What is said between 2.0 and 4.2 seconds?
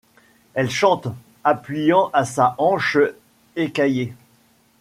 à sa hanche écaillée